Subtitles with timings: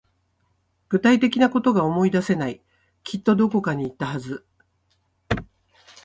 [0.89, 2.63] 具体的なことが思い出せない。
[3.03, 4.47] きっとどこかに行ったはず。